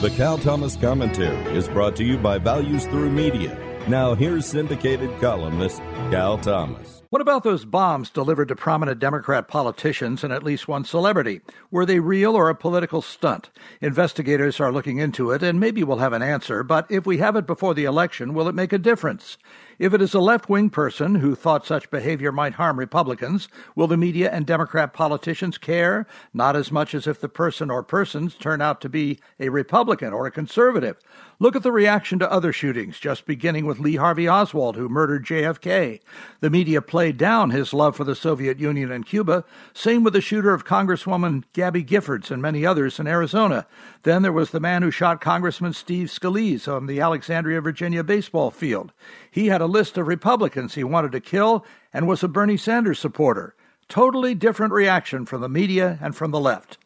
The 0.00 0.10
Cal 0.10 0.38
Thomas 0.38 0.76
Commentary 0.76 1.56
is 1.56 1.66
brought 1.66 1.96
to 1.96 2.04
you 2.04 2.18
by 2.18 2.38
Values 2.38 2.84
Through 2.84 3.10
Media. 3.10 3.58
Now, 3.88 4.14
here's 4.14 4.46
syndicated 4.46 5.10
columnist 5.20 5.78
Cal 6.12 6.38
Thomas. 6.38 7.02
What 7.10 7.20
about 7.20 7.42
those 7.42 7.64
bombs 7.64 8.08
delivered 8.08 8.46
to 8.46 8.54
prominent 8.54 9.00
Democrat 9.00 9.48
politicians 9.48 10.22
and 10.22 10.32
at 10.32 10.44
least 10.44 10.68
one 10.68 10.84
celebrity? 10.84 11.40
Were 11.72 11.84
they 11.84 11.98
real 11.98 12.36
or 12.36 12.48
a 12.48 12.54
political 12.54 13.02
stunt? 13.02 13.50
Investigators 13.80 14.60
are 14.60 14.70
looking 14.70 14.98
into 14.98 15.32
it, 15.32 15.42
and 15.42 15.58
maybe 15.58 15.82
we'll 15.82 15.98
have 15.98 16.12
an 16.12 16.22
answer, 16.22 16.62
but 16.62 16.86
if 16.88 17.04
we 17.04 17.18
have 17.18 17.34
it 17.34 17.48
before 17.48 17.74
the 17.74 17.86
election, 17.86 18.34
will 18.34 18.46
it 18.46 18.54
make 18.54 18.72
a 18.72 18.78
difference? 18.78 19.36
If 19.78 19.94
it 19.94 20.02
is 20.02 20.12
a 20.12 20.18
left 20.18 20.48
wing 20.48 20.70
person 20.70 21.16
who 21.16 21.36
thought 21.36 21.64
such 21.64 21.90
behavior 21.90 22.32
might 22.32 22.54
harm 22.54 22.80
Republicans, 22.80 23.48
will 23.76 23.86
the 23.86 23.96
media 23.96 24.28
and 24.28 24.44
Democrat 24.44 24.92
politicians 24.92 25.56
care? 25.56 26.04
Not 26.34 26.56
as 26.56 26.72
much 26.72 26.96
as 26.96 27.06
if 27.06 27.20
the 27.20 27.28
person 27.28 27.70
or 27.70 27.84
persons 27.84 28.34
turn 28.34 28.60
out 28.60 28.80
to 28.80 28.88
be 28.88 29.20
a 29.38 29.50
Republican 29.50 30.12
or 30.12 30.26
a 30.26 30.32
conservative. 30.32 30.96
Look 31.40 31.54
at 31.54 31.62
the 31.62 31.70
reaction 31.70 32.18
to 32.18 32.32
other 32.32 32.52
shootings, 32.52 32.98
just 32.98 33.24
beginning 33.24 33.64
with 33.64 33.78
Lee 33.78 33.94
Harvey 33.94 34.28
Oswald, 34.28 34.74
who 34.74 34.88
murdered 34.88 35.24
JFK. 35.24 36.00
The 36.40 36.50
media 36.50 36.82
played 36.82 37.16
down 37.16 37.50
his 37.50 37.72
love 37.72 37.94
for 37.94 38.02
the 38.02 38.16
Soviet 38.16 38.58
Union 38.58 38.90
and 38.90 39.06
Cuba. 39.06 39.44
Same 39.72 40.02
with 40.02 40.14
the 40.14 40.20
shooter 40.20 40.52
of 40.52 40.64
Congresswoman 40.64 41.44
Gabby 41.52 41.84
Giffords 41.84 42.32
and 42.32 42.42
many 42.42 42.66
others 42.66 42.98
in 42.98 43.06
Arizona. 43.06 43.68
Then 44.02 44.22
there 44.22 44.32
was 44.32 44.50
the 44.50 44.58
man 44.58 44.82
who 44.82 44.90
shot 44.90 45.20
Congressman 45.20 45.74
Steve 45.74 46.08
Scalise 46.08 46.66
on 46.66 46.86
the 46.86 47.00
Alexandria, 47.00 47.60
Virginia 47.60 48.02
baseball 48.02 48.50
field. 48.50 48.92
He 49.30 49.46
had 49.46 49.60
a 49.60 49.67
list 49.68 49.96
of 49.96 50.08
Republicans 50.08 50.74
he 50.74 50.82
wanted 50.82 51.12
to 51.12 51.20
kill 51.20 51.64
and 51.92 52.08
was 52.08 52.22
a 52.22 52.28
Bernie 52.28 52.56
Sanders 52.56 52.98
supporter. 52.98 53.54
Totally 53.88 54.34
different 54.34 54.72
reaction 54.72 55.24
from 55.24 55.40
the 55.40 55.48
media 55.48 55.98
and 56.02 56.16
from 56.16 56.30
the 56.30 56.40
left. 56.40 56.78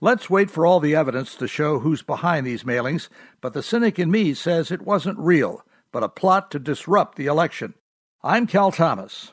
Let's 0.00 0.30
wait 0.30 0.50
for 0.50 0.66
all 0.66 0.80
the 0.80 0.96
evidence 0.96 1.34
to 1.36 1.46
show 1.46 1.78
who's 1.78 2.02
behind 2.02 2.46
these 2.46 2.64
mailings, 2.64 3.08
but 3.40 3.52
the 3.52 3.62
cynic 3.62 3.98
in 3.98 4.10
me 4.10 4.34
says 4.34 4.70
it 4.70 4.82
wasn't 4.82 5.18
real, 5.18 5.64
but 5.92 6.02
a 6.02 6.08
plot 6.08 6.50
to 6.52 6.58
disrupt 6.58 7.16
the 7.16 7.26
election. 7.26 7.74
I'm 8.22 8.46
Cal 8.46 8.72
Thomas. 8.72 9.32